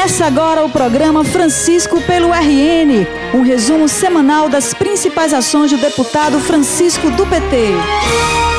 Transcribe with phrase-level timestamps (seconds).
[0.00, 6.40] Começa agora o programa Francisco pelo RN, um resumo semanal das principais ações do deputado
[6.40, 8.49] Francisco do PT.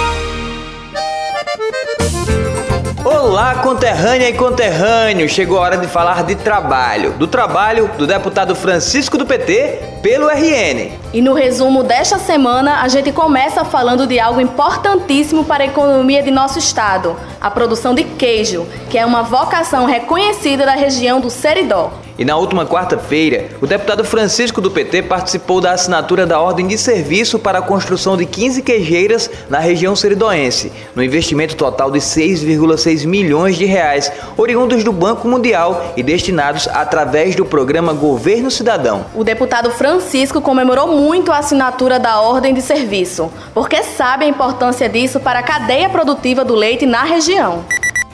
[3.32, 5.30] Olá, conterrânea e conterrâneo!
[5.30, 7.14] Chegou a hora de falar de trabalho.
[7.14, 10.92] Do trabalho do deputado Francisco do PT pelo RN.
[11.14, 16.22] E no resumo desta semana, a gente começa falando de algo importantíssimo para a economia
[16.22, 21.30] de nosso estado: a produção de queijo, que é uma vocação reconhecida da região do
[21.30, 22.01] Seridó.
[22.18, 26.78] E na última quarta-feira, o deputado Francisco do PT participou da assinatura da ordem de
[26.78, 33.06] serviço para a construção de 15 queijeiras na região seridoense, no investimento total de 6,6
[33.06, 39.06] milhões de reais, oriundos do Banco Mundial e destinados através do programa Governo Cidadão.
[39.16, 44.88] O deputado Francisco comemorou muito a assinatura da ordem de serviço, porque sabe a importância
[44.90, 47.64] disso para a cadeia produtiva do leite na região.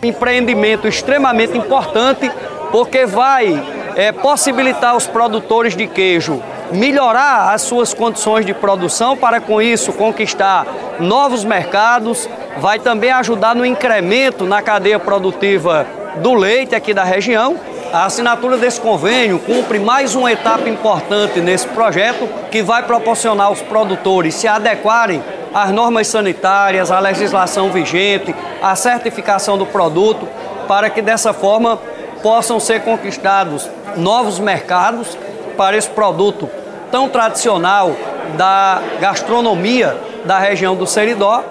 [0.02, 2.32] Empreendimento extremamente importante
[2.72, 9.42] porque vai é, possibilitar aos produtores de queijo melhorar as suas condições de produção para
[9.42, 10.68] com isso conquistar
[11.00, 17.58] novos mercados, vai também ajudar no incremento na cadeia produtiva do leite aqui da região.
[17.92, 23.62] A assinatura desse convênio cumpre mais uma etapa importante nesse projeto que vai proporcionar aos
[23.62, 25.24] produtores se adequarem
[25.54, 30.28] às normas sanitárias, à legislação vigente, à certificação do produto,
[30.68, 31.80] para que dessa forma
[32.28, 35.18] possam ser conquistados novos mercados
[35.56, 36.50] para esse produto
[36.92, 37.96] tão tradicional
[38.36, 41.42] da gastronomia da região do Seridó.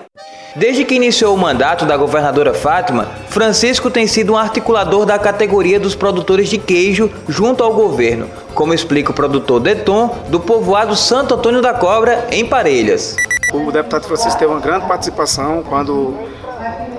[0.55, 5.81] Desde que iniciou o mandato da governadora Fátima, Francisco tem sido um articulador da categoria
[5.81, 11.37] dos produtores de queijo junto ao governo, como explica o produtor Deton do povoado Santo
[11.37, 13.17] Antônio da Cobra, em Parelhas.
[13.55, 16.15] O deputado Francisco teve uma grande participação quando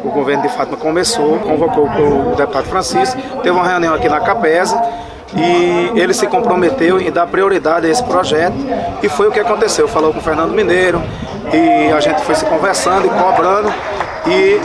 [0.08, 4.82] o governo de Fátima começou, convocou o deputado Francisco, teve uma reunião aqui na Capesa
[5.36, 8.56] e ele se comprometeu em dar prioridade a esse projeto
[9.04, 9.88] e foi o que aconteceu.
[9.88, 11.02] Falou com o Fernando Mineiro
[11.54, 13.74] e a gente foi se conversando e cobrando
[14.26, 14.60] e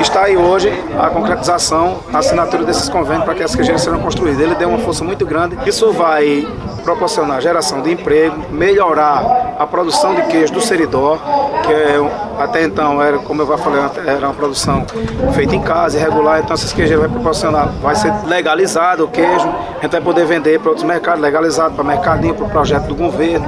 [0.00, 4.40] está aí hoje a concretização, a assinatura desses convênios para que as queijeiras sejam construídas.
[4.40, 5.56] Ele deu uma força muito grande.
[5.66, 6.46] Isso vai
[6.84, 11.18] proporcionar geração de emprego, melhorar a produção de queijo do Seridó,
[11.64, 11.96] que é,
[12.38, 14.84] até então era, como eu já falei, era uma produção
[15.32, 19.82] feita em casa, irregular, então essas queijeiras vai proporcionar, vai ser legalizado o queijo, a
[19.82, 23.46] gente vai poder vender para outros mercados, legalizado para mercadinho, para o projeto do governo,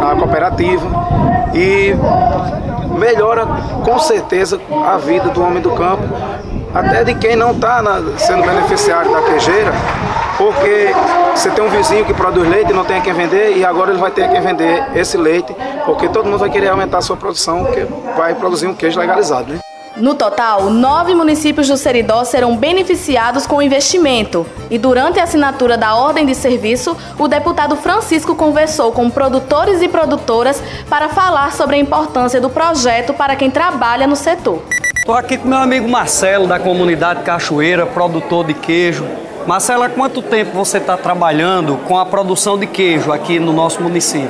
[0.00, 0.86] a cooperativa
[1.52, 1.94] e
[2.96, 3.46] melhora
[3.84, 6.02] com certeza a vida do homem do campo,
[6.74, 7.82] até de quem não está
[8.18, 9.72] sendo beneficiário da queijeira,
[10.36, 10.90] porque
[11.34, 13.90] você tem um vizinho que produz leite e não tem a quem vender, e agora
[13.90, 17.02] ele vai ter a quem vender esse leite, porque todo mundo vai querer aumentar a
[17.02, 17.86] sua produção, que
[18.16, 19.52] vai produzir um queijo legalizado.
[19.52, 19.60] Né?
[19.98, 24.46] No total, nove municípios do Seridó serão beneficiados com o investimento.
[24.70, 29.88] E durante a assinatura da ordem de serviço, o deputado Francisco conversou com produtores e
[29.88, 34.62] produtoras para falar sobre a importância do projeto para quem trabalha no setor.
[34.98, 39.06] Estou aqui com meu amigo Marcelo, da comunidade Cachoeira, produtor de queijo.
[39.46, 43.82] Marcelo, há quanto tempo você está trabalhando com a produção de queijo aqui no nosso
[43.82, 44.28] município?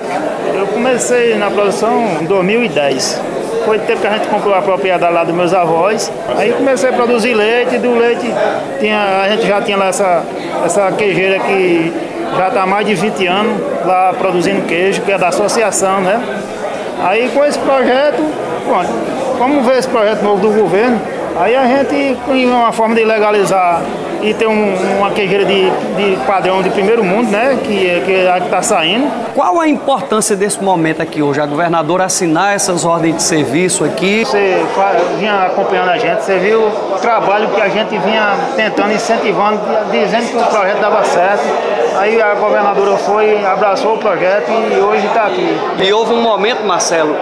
[0.55, 3.36] Eu comecei na produção em 2010.
[3.67, 6.13] Foi o tempo que a gente comprou a propriedade lá dos meus avós.
[6.39, 8.33] Aí comecei a produzir leite, do leite
[8.79, 10.23] tinha, a gente já tinha lá essa,
[10.65, 11.93] essa queijeira que
[12.37, 16.23] já está há mais de 20 anos lá produzindo queijo, que é da associação, né?
[17.03, 18.23] Aí com esse projeto,
[18.65, 18.89] pronto,
[19.37, 21.01] vamos ver esse projeto novo do governo,
[21.37, 23.83] aí a gente, em uma forma de legalizar
[24.23, 27.59] e ter um, uma queijeira de, de, padrão de primeiro mundo, né?
[27.63, 29.11] Que, é, que é a que está saindo.
[29.35, 31.41] Qual a importância desse momento aqui hoje?
[31.41, 34.25] A governadora assinar essas ordens de serviço aqui?
[34.25, 34.65] Você
[35.19, 39.61] vinha acompanhando a gente, você viu o trabalho que a gente vinha tentando, incentivando,
[39.91, 41.45] dizendo que o projeto dava certo.
[41.99, 45.59] Aí a governadora foi, abraçou o projeto e hoje está aqui.
[45.79, 47.17] E houve um momento, Marcelo,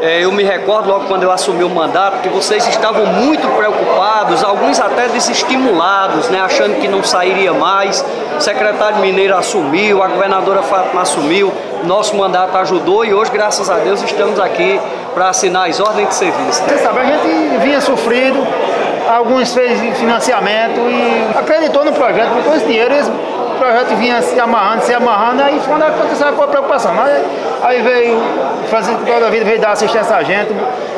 [0.00, 4.80] eu me recordo logo quando eu assumi o mandato que vocês estavam muito preocupados, alguns
[4.80, 8.04] até desestimulados, né, achando que não sairia mais.
[8.36, 11.52] O secretário Mineiro assumiu, a governadora Fátima assumiu,
[11.84, 14.80] nosso mandato ajudou e hoje, graças a Deus, estamos aqui
[15.12, 16.62] para assinar as ordens de serviço.
[16.62, 18.46] Você sabe, a gente vinha sofrido,
[19.08, 23.10] alguns fez financiamento e acreditou no projeto, com esse dinheiro eles
[23.60, 26.92] projeto vinha se amarrando, se amarrando, aí quando aconteceu a preocupação.
[26.98, 27.22] Aí,
[27.62, 28.18] aí veio,
[28.68, 30.50] Francisco toda a vida veio dar assistência a gente.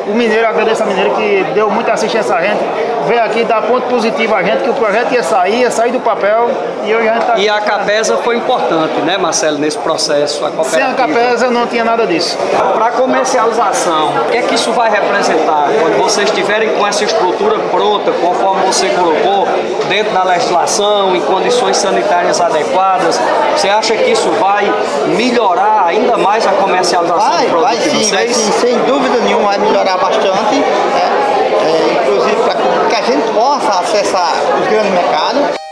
[0.07, 2.63] O mineiro, agradeço a mineiro que deu muita assistência a gente.
[3.03, 5.99] Veio aqui dar ponto positivo a gente, que o projeto ia sair, ia sair do
[5.99, 6.49] papel
[6.83, 10.45] e hoje a gente tá E a Capesa foi importante, né, Marcelo, nesse processo?
[10.45, 12.37] A Sem a Capesa não tinha nada disso.
[12.73, 17.57] Para comercialização, o que é que isso vai representar quando vocês estiverem com essa estrutura
[17.71, 19.47] pronta, conforme você colocou,
[19.87, 23.19] dentro da legislação, em condições sanitárias adequadas?
[23.55, 24.71] Você acha que isso vai
[25.15, 28.11] melhorar ainda mais a comercialização vai, do produto vai de sim, vocês?
[28.11, 31.43] vai sim, sem dúvida nenhuma vai melhorar bastante, né?
[31.63, 35.63] É, inclusive para que a gente possa acessar os grandes mercados.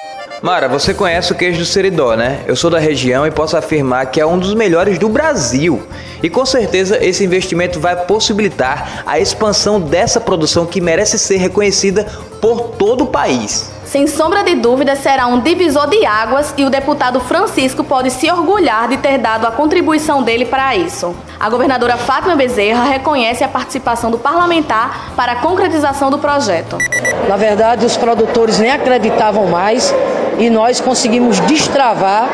[0.41, 2.43] Mara, você conhece o queijo do Seridó, né?
[2.47, 5.83] Eu sou da região e posso afirmar que é um dos melhores do Brasil.
[6.23, 12.05] E com certeza esse investimento vai possibilitar a expansão dessa produção que merece ser reconhecida
[12.41, 13.71] por todo o país.
[13.91, 18.31] Sem sombra de dúvida, será um divisor de águas e o deputado Francisco pode se
[18.31, 21.13] orgulhar de ter dado a contribuição dele para isso.
[21.37, 26.77] A governadora Fátima Bezerra reconhece a participação do parlamentar para a concretização do projeto.
[27.27, 29.93] Na verdade, os produtores nem acreditavam mais
[30.39, 32.29] e nós conseguimos destravar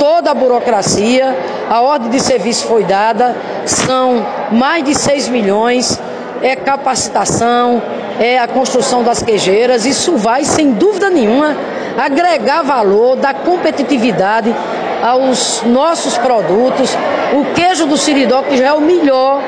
[0.00, 1.38] toda a burocracia.
[1.70, 3.36] A ordem de serviço foi dada,
[3.66, 5.96] são mais de 6 milhões,
[6.42, 7.80] é capacitação,
[8.18, 9.86] é a construção das queijeiras.
[9.86, 11.56] Isso vai, sem dúvida nenhuma,
[11.96, 14.54] agregar valor, dar competitividade
[15.02, 16.96] aos nossos produtos.
[17.32, 19.40] O queijo do Siridó, que já é o melhor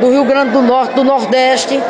[0.00, 1.80] do Rio Grande do Norte, do Nordeste,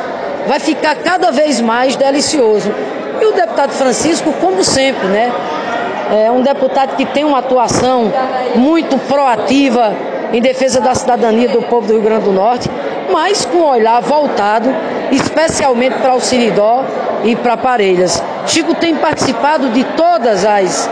[0.46, 2.72] vai ficar cada vez mais delicioso.
[3.20, 5.32] E o deputado Francisco, como sempre, né?
[6.12, 8.12] É um deputado que tem uma atuação
[8.54, 9.94] muito proativa
[10.32, 12.68] em defesa da cidadania do povo do Rio Grande do Norte,
[13.10, 14.68] mas com um olhar voltado
[15.16, 16.84] especialmente para o Siridó
[17.24, 18.22] e para Parelhas.
[18.46, 20.88] Chico tem participado de todas as,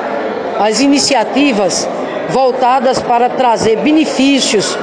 [0.59, 1.89] as iniciativas
[2.31, 4.77] voltadas para trazer benefícios,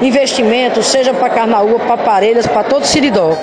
[0.00, 3.36] investimentos, seja para Carnaúba, para Parelhas, para todo o Siridó.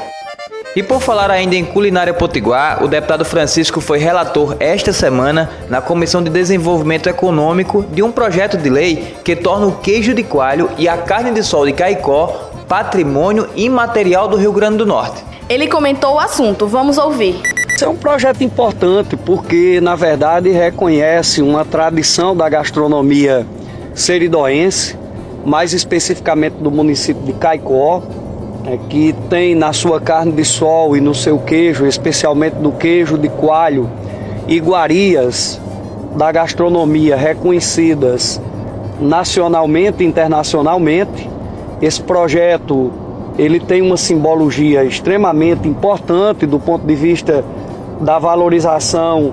[0.74, 5.82] E por falar ainda em culinária potiguar, o deputado Francisco foi relator esta semana na
[5.82, 10.70] Comissão de Desenvolvimento Econômico de um projeto de lei que torna o queijo de coalho
[10.78, 15.22] e a carne de sol de caicó patrimônio imaterial do Rio Grande do Norte.
[15.50, 17.36] Ele comentou o assunto, vamos ouvir.
[17.70, 23.46] Esse é um projeto importante porque, na verdade, reconhece uma tradição da gastronomia
[23.94, 24.98] seridoense,
[25.46, 28.04] mais especificamente do município de Caicó,
[28.66, 33.18] é, que tem na sua carne de sol e no seu queijo, especialmente no queijo
[33.18, 33.90] de coalho,
[34.48, 35.60] iguarias
[36.16, 38.40] da gastronomia reconhecidas
[38.98, 41.41] nacionalmente e internacionalmente.
[41.82, 42.92] Esse projeto
[43.38, 47.44] ele tem uma simbologia extremamente importante do ponto de vista
[48.00, 49.32] da valorização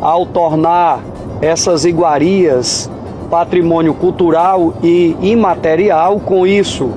[0.00, 1.00] ao tornar
[1.42, 2.90] essas iguarias
[3.30, 6.18] patrimônio cultural e imaterial.
[6.20, 6.90] Com isso,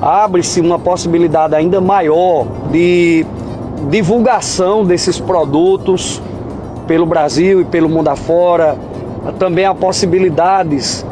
[0.00, 3.26] abre-se uma possibilidade ainda maior de
[3.90, 6.22] divulgação desses produtos
[6.86, 8.76] pelo Brasil e pelo mundo afora.
[9.38, 11.04] Também há possibilidades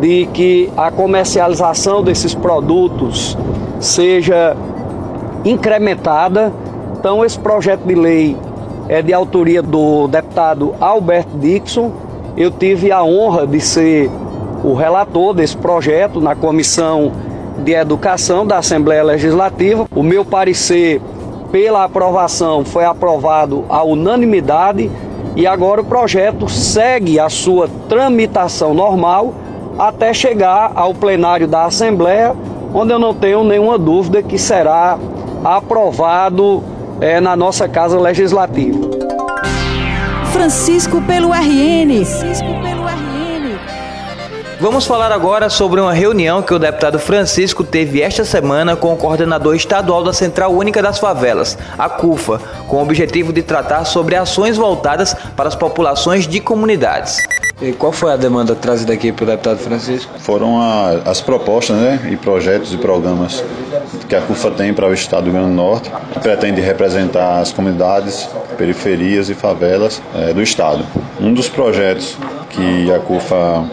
[0.00, 3.36] de que a comercialização desses produtos
[3.80, 4.56] seja
[5.44, 6.52] incrementada.
[6.98, 8.36] Então, esse projeto de lei
[8.88, 11.92] é de autoria do deputado Alberto Dixon.
[12.36, 14.10] Eu tive a honra de ser
[14.64, 17.12] o relator desse projeto na Comissão
[17.64, 19.86] de Educação da Assembleia Legislativa.
[19.94, 21.00] O meu parecer
[21.50, 24.90] pela aprovação foi aprovado à unanimidade
[25.34, 29.34] e agora o projeto segue a sua tramitação normal
[29.78, 32.34] até chegar ao plenário da Assembleia,
[32.72, 34.98] onde eu não tenho nenhuma dúvida que será
[35.44, 36.62] aprovado
[37.00, 38.78] é, na nossa Casa Legislativa.
[40.32, 42.04] Francisco pelo RN.
[42.04, 43.58] Francisco pelo RN.
[44.58, 48.96] Vamos falar agora sobre uma reunião que o deputado Francisco teve esta semana com o
[48.96, 54.16] coordenador estadual da Central Única das Favelas, a CUFA, com o objetivo de tratar sobre
[54.16, 57.18] ações voltadas para as populações de comunidades.
[57.60, 60.12] E qual foi a demanda trazida aqui pelo deputado Francisco?
[60.18, 63.42] Foram a, as propostas né, e projetos e programas
[64.06, 67.40] que a CUFA tem para o estado do Rio Grande do Norte, que pretende representar
[67.40, 70.84] as comunidades, periferias e favelas é, do estado.
[71.18, 72.18] Um dos projetos
[72.50, 73.64] que a CUFA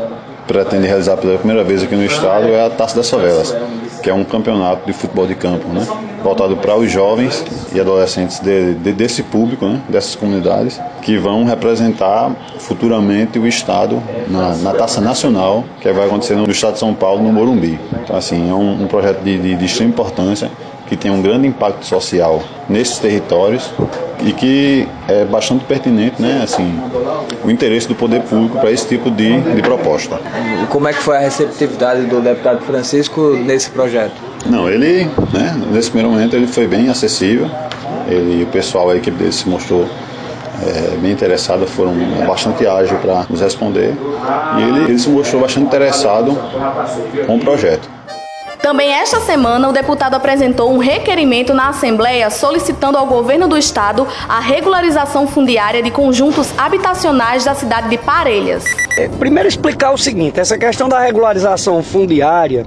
[0.48, 3.54] pretende realizar pela primeira vez aqui no estado é a Taça das Favelas,
[4.04, 5.88] que é um campeonato de futebol de campo, né?
[6.22, 7.44] voltado para os jovens
[7.74, 9.82] e adolescentes de, de, desse público, né?
[9.88, 16.36] dessas comunidades, que vão representar futuramente o estado na, na Taça Nacional, que vai acontecer
[16.36, 17.80] no estado de São Paulo, no Morumbi.
[18.04, 20.52] Então, assim, é um, um projeto de, de, de extrema importância
[20.88, 23.72] que tem um grande impacto social nesses territórios
[24.26, 26.80] e que é bastante pertinente, né, assim,
[27.44, 30.20] o interesse do poder público para esse tipo de, de proposta.
[30.62, 34.14] E como é que foi a receptividade do deputado Francisco nesse projeto?
[34.46, 37.50] Não, ele, né, nesse primeiro momento ele foi bem acessível,
[38.08, 39.88] Ele o pessoal, a equipe dele se mostrou
[40.62, 41.94] é, bem interessada, foram
[42.26, 43.94] bastante ágeis para nos responder
[44.58, 46.38] e ele, ele se mostrou bastante interessado
[47.26, 47.90] com o projeto.
[48.64, 54.08] Também esta semana, o deputado apresentou um requerimento na Assembleia solicitando ao governo do estado
[54.30, 58.64] a regularização fundiária de conjuntos habitacionais da cidade de Parelhas.
[58.98, 62.66] É, primeiro explicar o seguinte, essa questão da regularização fundiária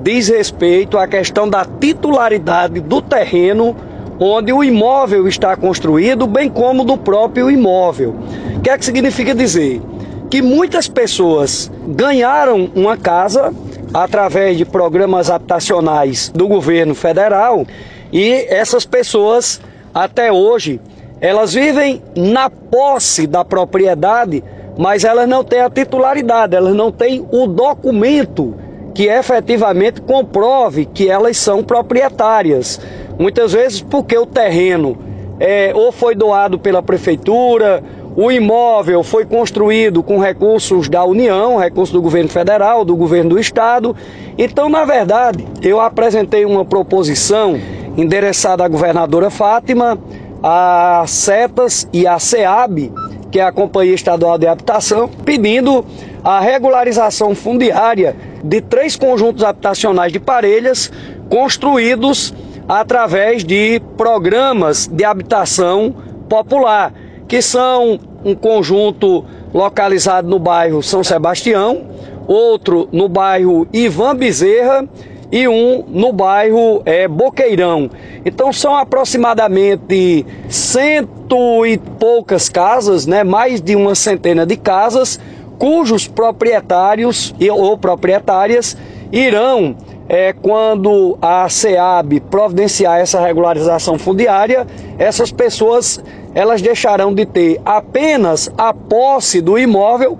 [0.00, 3.74] diz respeito à questão da titularidade do terreno
[4.20, 8.14] onde o imóvel está construído, bem como do próprio imóvel.
[8.58, 9.82] O que é que significa dizer?
[10.30, 13.52] Que muitas pessoas ganharam uma casa
[13.92, 17.66] através de programas habitacionais do governo federal
[18.12, 19.60] e essas pessoas
[19.94, 20.80] até hoje
[21.20, 24.42] elas vivem na posse da propriedade,
[24.76, 28.56] mas elas não têm a titularidade, elas não têm o documento
[28.92, 32.80] que efetivamente comprove que elas são proprietárias.
[33.18, 34.98] Muitas vezes porque o terreno
[35.38, 37.82] é, ou foi doado pela prefeitura
[38.14, 43.38] o imóvel foi construído com recursos da União, recursos do governo federal, do governo do
[43.38, 43.96] estado.
[44.36, 47.58] Então, na verdade, eu apresentei uma proposição
[47.96, 49.98] endereçada à governadora Fátima,
[50.42, 52.92] à CETAS e à SEAB,
[53.30, 55.84] que é a Companhia Estadual de Habitação, pedindo
[56.22, 58.14] a regularização fundiária
[58.44, 60.92] de três conjuntos habitacionais de Parelhas
[61.30, 62.34] construídos
[62.68, 65.94] através de programas de habitação
[66.28, 66.92] popular
[67.32, 69.24] que são um conjunto
[69.54, 71.86] localizado no bairro São Sebastião,
[72.28, 74.86] outro no bairro Ivan Bezerra
[75.32, 77.90] e um no bairro é, Boqueirão.
[78.22, 85.18] Então são aproximadamente cento e poucas casas, né, mais de uma centena de casas,
[85.58, 88.76] cujos proprietários ou proprietárias
[89.10, 89.74] irão,
[90.06, 94.66] é, quando a SEAB providenciar essa regularização fundiária,
[94.98, 95.98] essas pessoas
[96.34, 100.18] elas deixarão de ter apenas a posse do imóvel,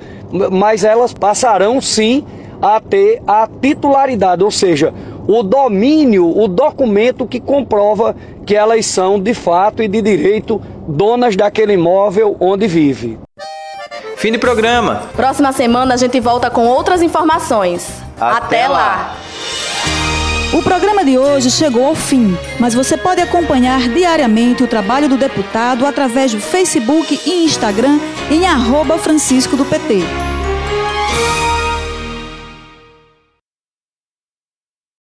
[0.50, 2.24] mas elas passarão sim
[2.60, 4.94] a ter a titularidade, ou seja,
[5.26, 8.14] o domínio, o documento que comprova
[8.46, 13.18] que elas são de fato e de direito donas daquele imóvel onde vive.
[14.16, 15.02] Fim de programa.
[15.16, 17.88] Próxima semana a gente volta com outras informações.
[18.20, 18.78] Até, Até lá.
[18.78, 19.16] lá.
[20.52, 25.16] O programa de hoje chegou ao fim, mas você pode acompanhar diariamente o trabalho do
[25.16, 27.98] deputado através do Facebook e Instagram
[28.30, 30.02] em arroba Francisco do PT.